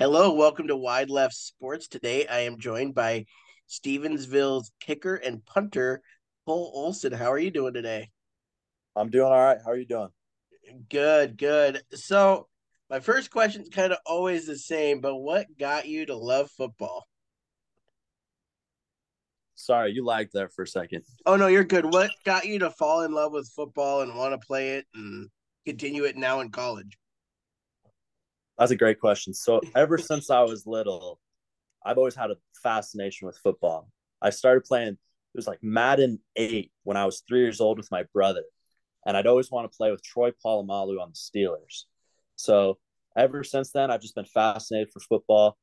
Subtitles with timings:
[0.00, 1.86] Hello, welcome to Wide Left Sports.
[1.86, 3.26] Today I am joined by
[3.68, 6.00] Stevensville's kicker and punter,
[6.46, 7.12] Cole Olson.
[7.12, 8.08] How are you doing today?
[8.96, 9.58] I'm doing all right.
[9.62, 10.08] How are you doing?
[10.88, 11.82] Good, good.
[11.92, 12.48] So,
[12.88, 16.50] my first question is kind of always the same, but what got you to love
[16.50, 17.06] football?
[19.54, 21.02] Sorry, you lagged there for a second.
[21.26, 21.84] Oh, no, you're good.
[21.84, 25.28] What got you to fall in love with football and want to play it and
[25.66, 26.96] continue it now in college?
[28.60, 29.32] That's a great question.
[29.32, 31.18] So ever since I was little,
[31.82, 33.88] I've always had a fascination with football.
[34.20, 37.90] I started playing it was like Madden 8 when I was 3 years old with
[37.90, 38.44] my brother.
[39.06, 41.84] And I'd always want to play with Troy Polamalu on the Steelers.
[42.36, 42.76] So
[43.16, 45.56] ever since then, I've just been fascinated for football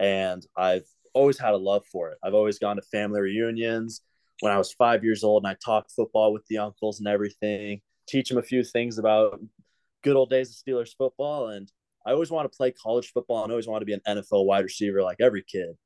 [0.00, 2.18] and I've always had a love for it.
[2.20, 4.00] I've always gone to family reunions
[4.40, 7.80] when I was five years old and I talked football with the uncles and everything,
[8.08, 9.38] teach them a few things about
[10.02, 11.50] good old days of Steelers football.
[11.50, 11.70] And
[12.10, 14.64] I always want to play college football and always want to be an NFL wide
[14.64, 15.76] receiver like every kid.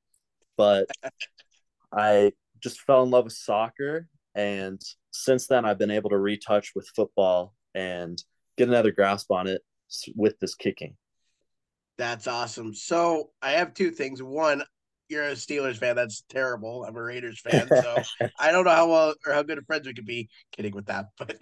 [0.57, 0.89] But
[1.93, 4.09] I just fell in love with soccer.
[4.35, 8.17] And since then, I've been able to retouch with football and
[8.57, 9.61] get another grasp on it
[10.17, 10.97] with this kicking.
[11.99, 12.73] That's awesome.
[12.73, 14.23] So I have two things.
[14.23, 14.63] One,
[15.11, 15.95] you're a Steelers fan.
[15.95, 16.87] That's terrible.
[16.87, 17.97] I'm a Raiders fan, so
[18.41, 20.31] I don't know how well or how good of friends we could be.
[20.57, 21.37] Kidding with that, but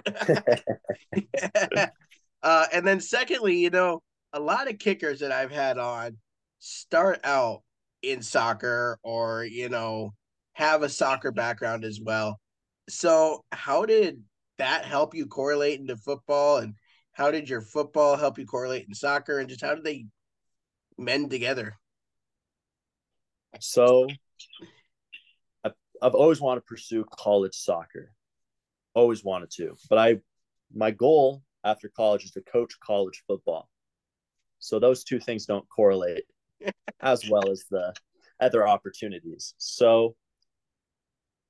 [2.43, 4.03] uh, and then secondly, you know,
[4.33, 6.17] a lot of kickers that I've had on
[6.59, 7.63] start out
[8.03, 10.15] in soccer or, you know,
[10.55, 12.41] have a soccer background as well.
[12.89, 14.23] So, how did
[14.59, 16.59] that help you correlate into football?
[16.59, 16.75] And
[17.13, 19.39] how did your football help you correlate in soccer?
[19.39, 20.07] And just how did they
[20.99, 21.77] mend together?
[23.61, 24.09] So,
[26.03, 28.13] I've always wanted to pursue college soccer,
[28.95, 29.77] always wanted to.
[29.89, 30.17] But I,
[30.75, 33.69] my goal after college is to coach college football.
[34.63, 36.23] So those two things don't correlate
[37.01, 37.93] as well as the
[38.41, 39.55] other opportunities.
[39.59, 40.15] So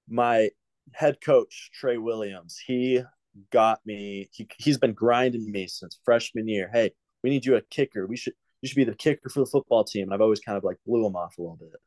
[0.09, 0.49] my
[0.95, 3.03] head coach Trey Williams, he
[3.51, 4.31] got me.
[4.33, 6.71] He he's been grinding me since freshman year.
[6.73, 8.07] Hey, we need you a kicker.
[8.07, 10.05] We should you should be the kicker for the football team.
[10.05, 11.81] And I've always kind of like blew him off a little bit.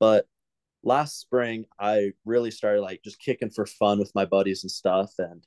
[0.00, 0.26] But
[0.82, 5.12] last spring, I really started like just kicking for fun with my buddies and stuff.
[5.18, 5.44] And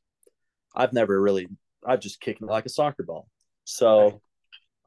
[0.75, 1.47] I've never really
[1.85, 3.27] I've just kicking like a soccer ball.
[3.63, 4.21] So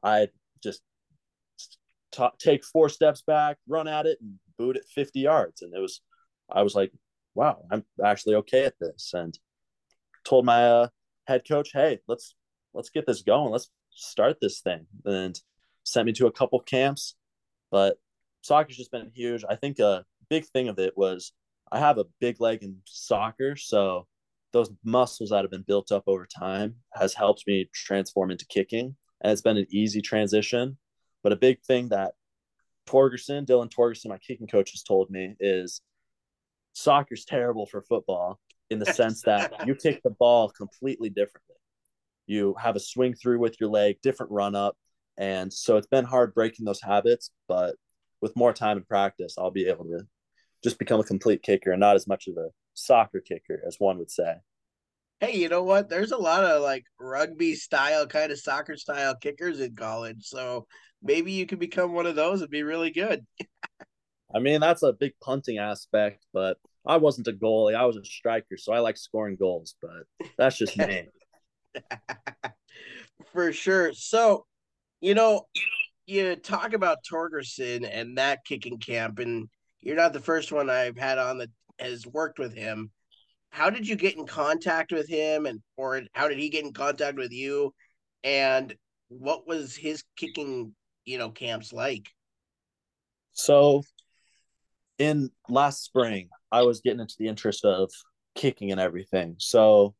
[0.03, 0.27] I
[0.63, 0.81] just
[2.11, 5.61] t- take four steps back, run at it, and boot it 50 yards.
[5.61, 6.01] And it was,
[6.51, 6.91] I was like,
[7.35, 9.11] wow, I'm actually okay at this.
[9.13, 9.37] And
[10.23, 10.87] told my uh,
[11.27, 12.35] head coach, hey, let's
[12.73, 13.51] let's get this going.
[13.51, 14.85] Let's start this thing.
[15.05, 15.39] And
[15.83, 17.15] sent me to a couple camps.
[17.71, 17.97] But
[18.41, 19.43] soccer's just been huge.
[19.49, 21.33] I think a big thing of it was
[21.71, 24.07] I have a big leg in soccer, so
[24.51, 28.95] those muscles that have been built up over time has helped me transform into kicking
[29.21, 30.77] and it's been an easy transition.
[31.23, 32.13] But a big thing that
[32.87, 35.81] Torgerson, Dylan Torgerson, my kicking coach, has told me is
[36.73, 38.39] soccer's terrible for football
[38.69, 41.55] in the sense that you kick the ball completely differently.
[42.25, 44.75] You have a swing through with your leg, different run up.
[45.17, 47.75] And so it's been hard breaking those habits, but
[48.21, 50.07] with more time and practice, I'll be able to
[50.63, 53.97] just become a complete kicker and not as much of a soccer kicker as one
[53.97, 54.35] would say
[55.21, 55.87] hey, you know what?
[55.87, 60.25] There's a lot of like rugby style, kind of soccer style kickers in college.
[60.25, 60.65] So
[61.01, 63.25] maybe you could become one of those and be really good.
[64.33, 67.75] I mean, that's a big punting aspect, but I wasn't a goalie.
[67.75, 71.07] I was a striker, so I like scoring goals, but that's just me.
[73.33, 73.93] For sure.
[73.93, 74.45] So,
[75.01, 75.43] you know,
[76.07, 79.49] you talk about Torgerson and that kicking camp, and
[79.81, 82.91] you're not the first one I've had on that has worked with him
[83.51, 86.73] how did you get in contact with him and or how did he get in
[86.73, 87.73] contact with you?
[88.23, 88.73] And
[89.09, 90.73] what was his kicking
[91.05, 92.09] you know camps like?
[93.33, 93.83] So
[94.97, 97.89] in last spring i was getting into the interest of
[98.35, 99.35] kicking and everything.
[99.37, 99.95] So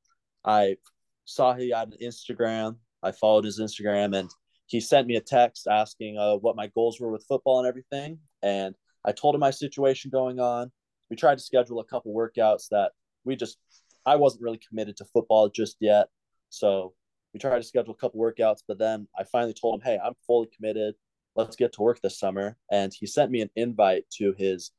[0.46, 0.78] i
[1.26, 2.78] saw he had an instagram.
[3.04, 4.30] I followed his instagram and
[4.68, 8.20] he sent me a text asking uh, what my goals were with football and everything.
[8.42, 10.72] And i told him my situation going on.
[11.10, 12.92] We tried to schedule a couple workouts that
[13.26, 13.58] we just
[14.06, 16.08] I wasn't really committed to football just yet.
[16.50, 16.94] So
[17.34, 20.16] we tried to schedule a couple workouts, but then I finally told him, Hey, I'm
[20.28, 20.96] fully committed.
[21.36, 22.58] Let's get to work this summer.
[22.72, 24.72] And he sent me an invite to his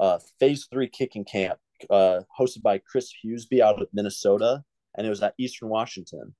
[0.00, 1.58] uh, phase three kicking camp
[1.90, 4.62] uh, hosted by Chris Hughesby out of Minnesota.
[4.96, 6.34] And it was at Eastern Washington.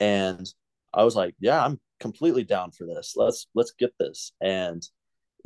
[0.00, 0.46] And
[0.92, 3.14] I was like, Yeah, I'm completely down for this.
[3.16, 4.32] Let's let's get this.
[4.40, 4.82] And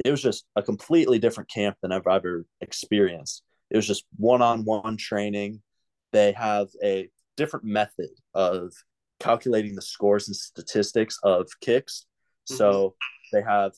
[0.05, 3.43] it was just a completely different camp than I've ever experienced.
[3.71, 5.63] It was just one on one training.
[6.13, 8.73] They have a different method of
[9.21, 12.07] calculating the scores and statistics of kicks.
[12.49, 12.57] Mm-hmm.
[12.57, 12.95] So
[13.33, 13.73] they have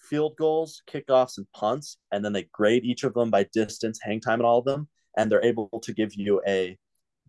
[0.00, 4.20] field goals, kickoffs, and punts, and then they grade each of them by distance, hang
[4.20, 6.78] time, and all of them, and they're able to give you a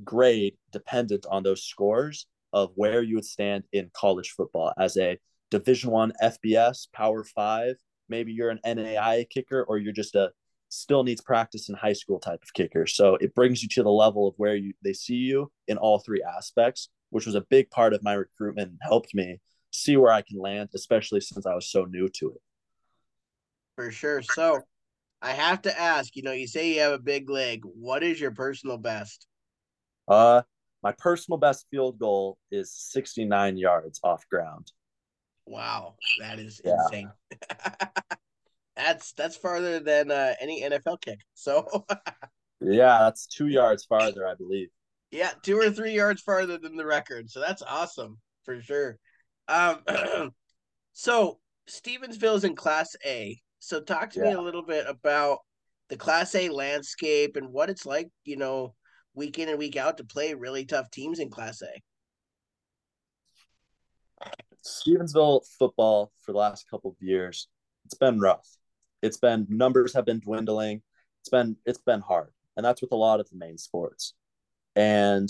[0.04, 5.18] grade dependent on those scores of where you would stand in college football as a
[5.52, 7.75] Division One FBS Power Five.
[8.07, 10.31] Maybe you're an NAIA kicker, or you're just a
[10.69, 12.86] still needs practice in high school type of kicker.
[12.88, 16.00] So it brings you to the level of where you they see you in all
[16.00, 19.39] three aspects, which was a big part of my recruitment and helped me
[19.71, 22.42] see where I can land, especially since I was so new to it.
[23.75, 24.21] For sure.
[24.21, 24.62] So
[25.21, 27.62] I have to ask, you know, you say you have a big leg.
[27.63, 29.27] What is your personal best?
[30.07, 30.44] Uh
[30.81, 34.71] my personal best field goal is 69 yards off ground.
[35.45, 36.75] Wow, that is yeah.
[36.83, 37.12] insane.
[38.80, 41.20] that's that's farther than uh, any NFL kick.
[41.34, 41.86] So
[42.62, 44.70] yeah, that's two yards farther, I believe.
[45.12, 47.30] Yeah, two or three yards farther than the record.
[47.30, 48.98] So that's awesome for sure.
[49.48, 49.80] Um,
[50.94, 51.40] so
[51.70, 53.40] Stevensville is in Class A.
[53.60, 54.28] So talk to yeah.
[54.28, 55.40] me a little bit about
[55.90, 58.10] the Class A landscape and what it's like.
[58.24, 58.76] You know,
[59.14, 61.81] week in and week out to play really tough teams in Class A.
[64.66, 67.48] Stevensville football for the last couple of years,
[67.86, 68.48] it's been rough.
[69.01, 70.81] It's been numbers have been dwindling.
[71.22, 74.13] It's been it's been hard, and that's with a lot of the main sports.
[74.75, 75.30] And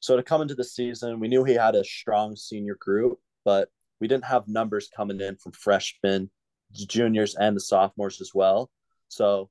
[0.00, 3.68] so to come into the season, we knew he had a strong senior group, but
[4.00, 6.30] we didn't have numbers coming in from freshmen,
[6.72, 8.70] juniors, and the sophomores as well.
[9.08, 9.48] So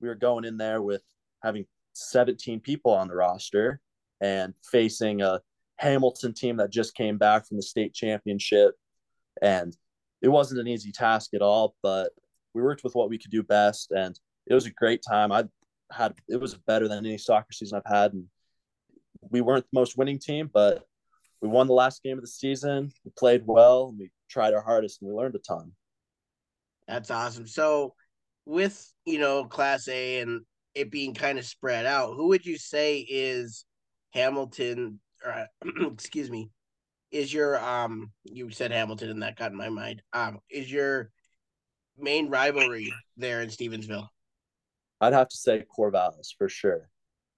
[0.00, 1.02] we were going in there with
[1.42, 3.80] having 17 people on the roster
[4.20, 5.40] and facing a
[5.76, 8.74] Hamilton team that just came back from the state championship.
[9.42, 9.76] And
[10.22, 12.10] it wasn't an easy task at all, but
[12.54, 13.90] we worked with what we could do best.
[13.90, 15.32] And it was a great time.
[15.32, 15.44] I
[15.90, 18.12] had, it was better than any soccer season I've had.
[18.12, 18.26] And
[19.30, 20.86] we weren't the most winning team, but
[21.40, 22.90] we won the last game of the season.
[23.04, 25.72] We played well and we tried our hardest and we learned a ton.
[26.86, 27.46] That's awesome.
[27.46, 27.94] So,
[28.46, 30.42] with you know Class A and
[30.74, 33.64] it being kind of spread out, who would you say is
[34.12, 35.00] Hamilton?
[35.24, 35.48] Or,
[35.92, 36.50] excuse me,
[37.10, 38.10] is your um?
[38.24, 40.02] You said Hamilton, and that got in my mind.
[40.12, 41.10] Um, is your
[41.98, 44.08] main rivalry there in Stevensville?
[45.00, 46.88] I'd have to say Corvallis for sure.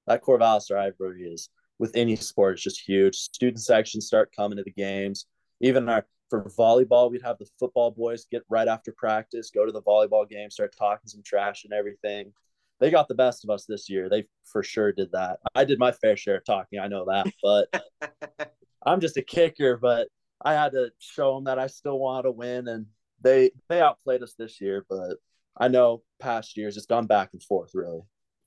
[0.06, 3.16] That Corvallis rivalry is with any sport is just huge.
[3.16, 5.26] Student sections start coming to the games.
[5.60, 9.70] Even our for volleyball, we'd have the football boys get right after practice, go to
[9.70, 12.32] the volleyball game, start talking some trash and everything
[12.78, 14.08] they got the best of us this year.
[14.08, 15.38] They for sure did that.
[15.54, 16.78] I did my fair share of talking.
[16.78, 18.52] I know that, but
[18.86, 19.76] I'm just a kicker.
[19.76, 20.08] But
[20.44, 22.86] I had to show them that I still want to win, and
[23.20, 24.84] they they outplayed us this year.
[24.88, 25.16] But
[25.56, 28.00] I know past years it's gone back and forth really.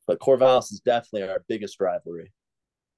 [0.08, 2.34] But Corvallis is definitely our biggest rivalry.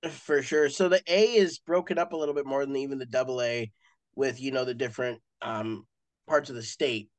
[0.09, 0.69] For sure.
[0.69, 3.71] So the A is broken up a little bit more than even the double A,
[4.15, 5.85] with you know the different um
[6.27, 7.09] parts of the state.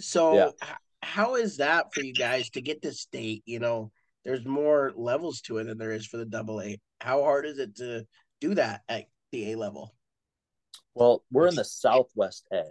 [0.00, 0.68] So yeah
[1.02, 3.42] how is that for you guys to get to state?
[3.46, 3.90] You know,
[4.24, 6.78] there's more levels to it than there is for the double A.
[7.00, 8.04] How hard is it to
[8.40, 9.94] do that at the A level?
[10.94, 12.64] Well, we're in the Southwest A,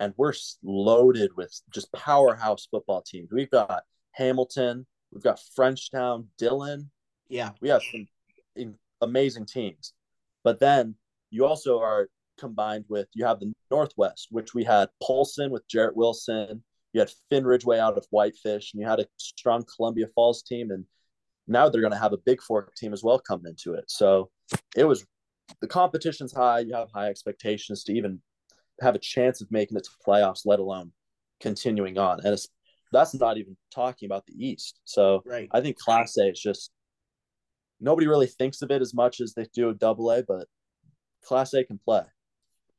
[0.00, 3.30] and we're loaded with just powerhouse football teams.
[3.32, 6.90] We've got Hamilton, we've got Frenchtown, Dillon.
[7.28, 8.06] Yeah, we have some
[9.00, 9.92] amazing teams.
[10.44, 10.94] But then
[11.30, 12.08] you also are
[12.38, 17.10] combined with you have the Northwest, which we had Polson with Jarrett Wilson, you had
[17.28, 20.84] Finn Ridgeway out of Whitefish, and you had a strong Columbia Falls team, and
[21.46, 23.84] now they're going to have a Bigfork team as well coming into it.
[23.88, 24.30] So
[24.76, 25.04] it was
[25.60, 26.60] the competition's high.
[26.60, 28.20] You have high expectations to even
[28.80, 30.92] have a chance of making it to playoffs, let alone
[31.40, 32.20] continuing on.
[32.24, 32.48] And it's
[32.92, 34.80] that's not even talking about the East.
[34.84, 35.48] So right.
[35.52, 36.70] I think Class A is just
[37.80, 40.46] nobody really thinks of it as much as they do a Double A, but
[41.24, 42.02] Class A can play.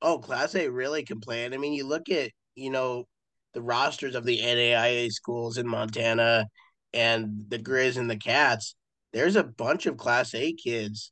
[0.01, 1.45] Oh, Class A really can play.
[1.45, 3.05] And I mean, you look at you know
[3.53, 6.45] the rosters of the NAIA schools in Montana
[6.93, 8.75] and the Grizz and the Cats,
[9.13, 11.11] there's a bunch of Class A kids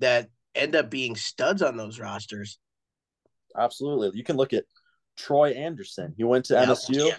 [0.00, 2.58] that end up being studs on those rosters.
[3.58, 4.10] Absolutely.
[4.14, 4.64] You can look at
[5.16, 6.14] Troy Andersen.
[6.16, 6.68] He went to yep.
[6.68, 7.08] MSU.
[7.08, 7.16] Yeah.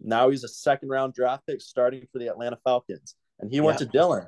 [0.00, 3.14] Now he's a second round draft pick starting for the Atlanta Falcons.
[3.40, 3.64] And he yep.
[3.64, 4.26] went to Dillon.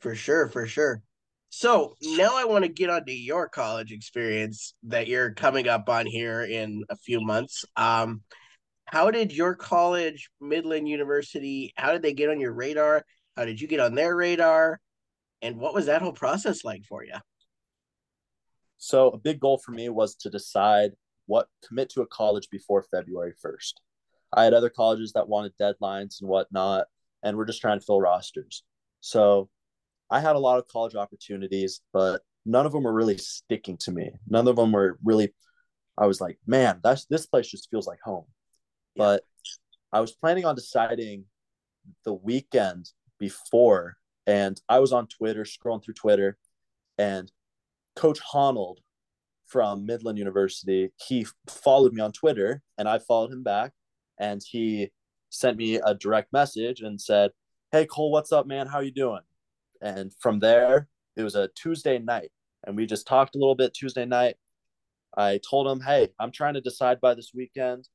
[0.00, 1.02] For sure, for sure.
[1.48, 6.04] So now I want to get onto your college experience that you're coming up on
[6.06, 7.64] here in a few months.
[7.76, 8.22] Um,
[8.84, 13.04] how did your college, Midland University, how did they get on your radar?
[13.36, 14.80] How did you get on their radar?
[15.42, 17.14] And what was that whole process like for you?
[18.78, 20.92] So a big goal for me was to decide
[21.26, 23.74] what commit to a college before February 1st.
[24.32, 26.86] I had other colleges that wanted deadlines and whatnot,
[27.22, 28.62] and we're just trying to fill rosters.
[29.00, 29.48] So
[30.10, 33.92] I had a lot of college opportunities, but none of them were really sticking to
[33.92, 34.10] me.
[34.28, 35.34] None of them were really.
[35.98, 38.26] I was like, man, that's this place just feels like home.
[38.94, 39.04] Yeah.
[39.04, 39.22] But
[39.92, 41.24] I was planning on deciding
[42.04, 46.36] the weekend before, and I was on Twitter, scrolling through Twitter,
[46.98, 47.30] and
[47.96, 48.76] Coach Honnold
[49.46, 53.72] from Midland University, he followed me on Twitter, and I followed him back,
[54.18, 54.90] and he
[55.30, 57.32] sent me a direct message and said,
[57.72, 58.66] "Hey Cole, what's up, man?
[58.66, 59.22] How you doing?"
[59.80, 62.30] And from there, it was a Tuesday night,
[62.64, 64.36] and we just talked a little bit Tuesday night.
[65.16, 67.88] I told him, "Hey, I'm trying to decide by this weekend.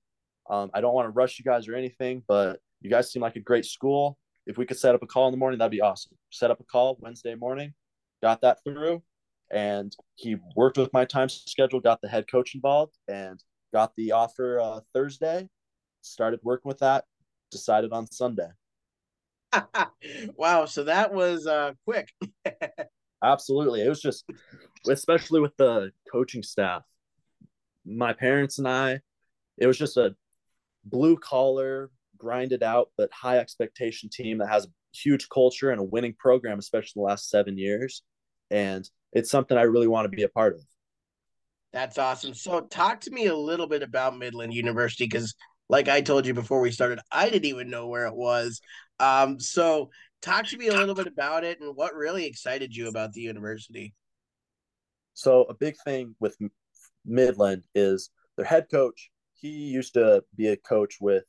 [0.50, 3.36] Um, I don't want to rush you guys or anything, but you guys seem like
[3.36, 4.17] a great school.
[4.48, 6.17] If we could set up a call in the morning, that'd be awesome.
[6.31, 7.74] Set up a call Wednesday morning,
[8.24, 9.03] got that through,
[9.51, 13.43] and he worked with my time schedule, got the head coach involved, and
[13.74, 15.50] got the offer uh, Thursday.
[16.01, 17.05] Started working with that,
[17.51, 18.50] decided on Sunday.
[20.36, 22.10] wow, so that was uh, quick.
[23.24, 24.25] Absolutely, it was just,
[24.89, 26.84] especially with the coaching staff,
[27.86, 29.00] my parents and I,
[29.58, 30.15] it was just a
[30.86, 35.84] blue collar, grinded out, but high expectation team that has a huge culture and a
[35.84, 38.01] winning program, especially the last seven years.
[38.51, 40.62] And it's something I really want to be a part of.
[41.74, 42.34] That's awesome.
[42.34, 45.34] So, talk to me a little bit about Midland University because,
[45.70, 48.60] like I told you before we started, I didn't even know where it was.
[49.00, 49.89] Um, so,
[50.22, 53.22] talk to me a little bit about it and what really excited you about the
[53.22, 53.93] university.
[55.13, 56.38] So, a big thing with
[57.05, 59.10] Midland is their head coach.
[59.34, 61.24] He used to be a coach with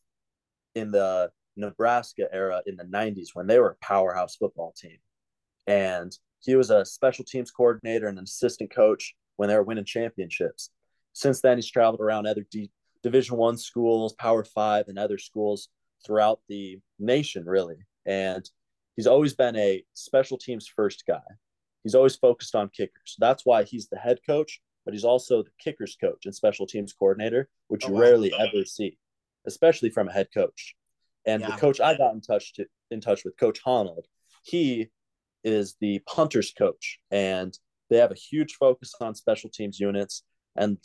[0.74, 4.98] in the Nebraska era in the 90s when they were a powerhouse football team.
[5.66, 9.84] And he was a special teams coordinator and an assistant coach when they were winning
[9.84, 10.70] championships.
[11.12, 12.70] Since then, he's traveled around other D-
[13.02, 15.68] Division One schools, Power Five, and other schools
[16.04, 17.76] throughout the nation, really.
[18.06, 18.48] And
[18.96, 21.20] he's always been a special teams first guy.
[21.84, 23.16] He's always focused on kickers.
[23.18, 26.92] That's why he's the head coach, but he's also the kickers coach and special teams
[26.92, 28.00] coordinator, which oh, you wow.
[28.00, 28.98] rarely ever see,
[29.46, 30.74] especially from a head coach.
[31.26, 31.50] And yeah.
[31.50, 34.04] the coach I got in touch to, in touch with, Coach Honnold,
[34.44, 34.90] he
[35.44, 37.56] is the punters coach, and
[37.90, 40.22] they have a huge focus on special teams units.
[40.56, 40.78] And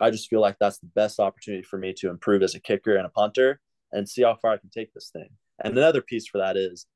[0.00, 2.96] I just feel like that's the best opportunity for me to improve as a kicker
[2.96, 3.60] and a punter
[3.92, 5.28] and see how far I can take this thing.
[5.62, 6.86] And another piece for that is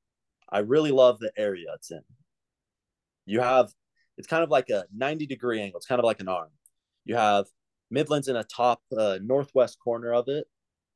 [0.49, 2.03] I really love the area it's in.
[3.27, 3.71] You have
[4.17, 5.79] it's kind of like a 90 degree angle.
[5.79, 6.51] It's kind of like an arm.
[7.05, 7.47] You have
[7.91, 10.47] Midlands in a top uh, northwest corner of it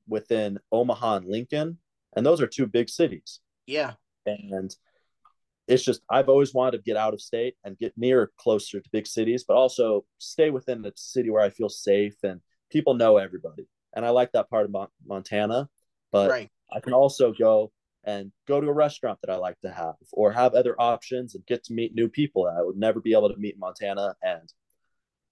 [0.07, 1.79] within Omaha and Lincoln.
[2.17, 3.41] And those are two big cities.
[3.67, 3.95] Yeah.
[4.27, 4.75] And
[5.69, 8.91] it's just I've always wanted to get out of state and get near closer to
[8.91, 13.19] big cities, but also stay within the city where I feel safe and people know
[13.19, 13.69] everybody.
[13.95, 15.69] And I like that part of Montana,
[16.11, 16.51] but right.
[16.73, 17.71] I can also go
[18.05, 21.45] and go to a restaurant that I like to have or have other options and
[21.47, 24.15] get to meet new people that I would never be able to meet in Montana.
[24.23, 24.51] And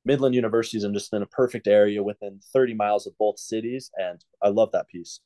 [0.04, 3.90] Midland University is just in a perfect area within 30 miles of both cities.
[3.96, 5.20] And I love that piece.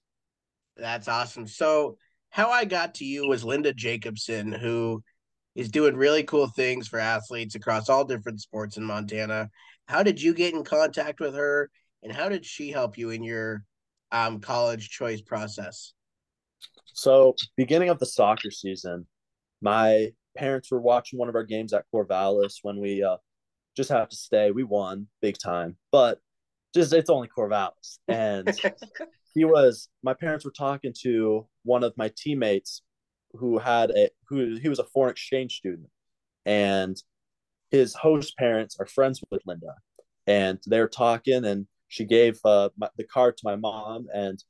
[0.77, 1.47] That's awesome.
[1.49, 1.97] So
[2.31, 5.03] how I got to you was Linda Jacobson, who
[5.55, 9.51] is doing really cool things for athletes across all different sports in Montana.
[9.87, 11.71] How did you get in contact with her,
[12.03, 13.65] and how did she help you in your
[14.13, 15.93] um, college choice process?
[16.87, 19.07] So, beginning of the soccer season,
[19.61, 23.17] my parents were watching one of our games at Corvallis when we uh,
[23.77, 24.53] just have to stay.
[24.53, 26.21] We won big time, but
[26.75, 28.47] just it's only Corvallis, and
[29.35, 32.83] he was my parents were talking to one of my teammates
[33.33, 35.89] who had a who he was a foreign exchange student.
[36.47, 36.97] And
[37.71, 39.75] his host parents are friends with linda.
[40.27, 44.43] And they're talking and she gave uh, my, the card to my mom and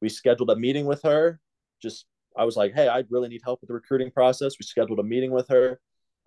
[0.00, 1.40] we scheduled a meeting with her.
[1.82, 2.06] Just
[2.38, 4.56] i was like hey i really need help with the recruiting process.
[4.58, 5.80] We scheduled a meeting with her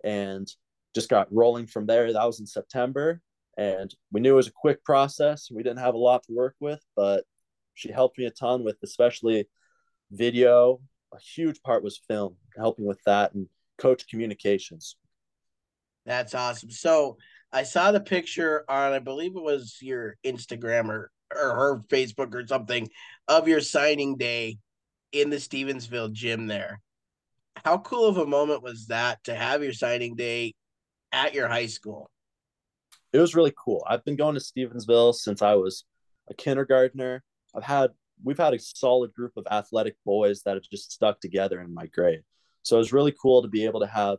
[0.04, 0.48] and
[0.94, 2.12] just got rolling from there.
[2.12, 3.20] That was in september.
[3.56, 5.48] And we knew it was a quick process.
[5.52, 7.24] We didn't have a lot to work with but
[7.80, 9.48] she helped me a ton with especially
[10.10, 10.80] video.
[11.14, 14.96] A huge part was film, helping with that and coach communications.
[16.04, 16.70] That's awesome.
[16.70, 17.16] So
[17.52, 22.34] I saw the picture on, I believe it was your Instagram or, or her Facebook
[22.34, 22.88] or something
[23.28, 24.58] of your signing day
[25.12, 26.80] in the Stevensville gym there.
[27.64, 30.54] How cool of a moment was that to have your signing day
[31.12, 32.10] at your high school?
[33.12, 33.84] It was really cool.
[33.88, 35.84] I've been going to Stevensville since I was
[36.28, 37.22] a kindergartner.
[37.54, 37.90] I've had
[38.22, 41.86] we've had a solid group of athletic boys that have just stuck together in my
[41.86, 42.22] grade.
[42.62, 44.18] So it was really cool to be able to have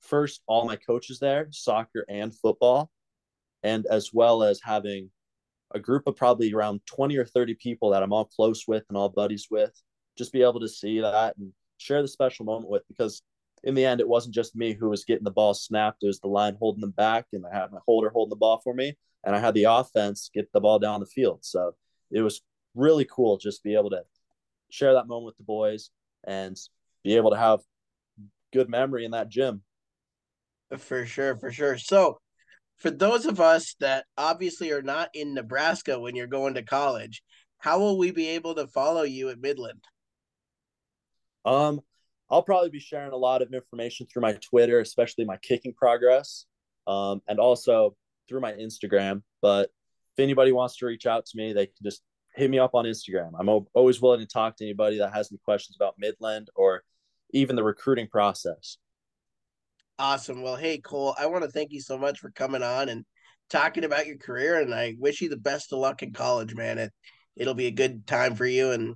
[0.00, 2.90] first all my coaches there, soccer and football,
[3.62, 5.10] and as well as having
[5.74, 8.96] a group of probably around 20 or 30 people that I'm all close with and
[8.96, 9.72] all buddies with,
[10.16, 13.22] just be able to see that and share the special moment with because
[13.64, 16.20] in the end it wasn't just me who was getting the ball snapped, it was
[16.20, 18.96] the line holding them back and I had my holder holding the ball for me
[19.24, 21.40] and I had the offense get the ball down the field.
[21.42, 21.74] So
[22.10, 22.42] it was
[22.74, 24.02] really cool just be able to
[24.70, 25.90] share that moment with the boys
[26.26, 26.56] and
[27.02, 27.60] be able to have
[28.52, 29.62] good memory in that gym.
[30.76, 31.78] For sure, for sure.
[31.78, 32.18] So,
[32.76, 37.22] for those of us that obviously are not in Nebraska when you're going to college,
[37.58, 39.84] how will we be able to follow you at Midland?
[41.44, 41.80] Um,
[42.30, 46.46] I'll probably be sharing a lot of information through my Twitter, especially my kicking progress,
[46.86, 47.96] um, and also
[48.28, 49.22] through my Instagram.
[49.40, 49.70] But
[50.16, 52.02] if anybody wants to reach out to me, they can just
[52.34, 53.32] hit me up on Instagram.
[53.38, 56.82] I'm always willing to talk to anybody that has any questions about Midland or
[57.32, 58.78] even the recruiting process.
[59.98, 60.42] Awesome.
[60.42, 63.04] Well, hey, Cole, I want to thank you so much for coming on and
[63.48, 64.60] talking about your career.
[64.60, 66.78] And I wish you the best of luck in college, man.
[66.78, 66.92] It,
[67.36, 68.94] it'll be a good time for you and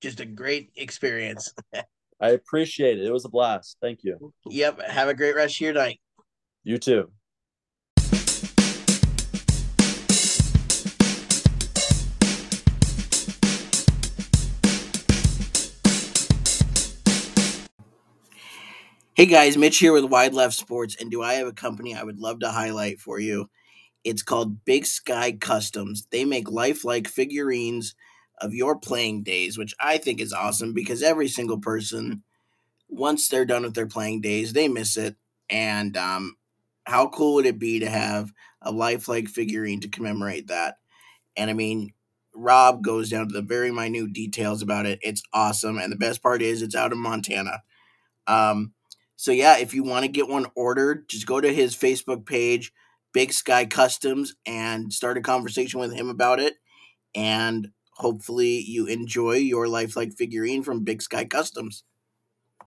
[0.00, 1.52] just a great experience.
[2.20, 3.06] I appreciate it.
[3.06, 3.76] It was a blast.
[3.80, 4.32] Thank you.
[4.46, 4.82] Yep.
[4.82, 6.00] Have a great rest of your night.
[6.64, 7.10] You too.
[19.20, 22.04] Hey guys, Mitch here with Wide Left Sports, and do I have a company I
[22.04, 23.50] would love to highlight for you?
[24.02, 26.06] It's called Big Sky Customs.
[26.10, 27.94] They make lifelike figurines
[28.40, 32.22] of your playing days, which I think is awesome because every single person,
[32.88, 35.16] once they're done with their playing days, they miss it.
[35.50, 36.36] And um,
[36.84, 40.76] how cool would it be to have a lifelike figurine to commemorate that?
[41.36, 41.92] And I mean,
[42.34, 44.98] Rob goes down to the very minute details about it.
[45.02, 45.76] It's awesome.
[45.76, 47.60] And the best part is it's out of Montana.
[48.26, 48.72] Um,
[49.20, 52.72] so yeah, if you want to get one ordered, just go to his Facebook page,
[53.12, 56.54] Big Sky Customs, and start a conversation with him about it.
[57.14, 61.84] And hopefully you enjoy your lifelike figurine from Big Sky Customs.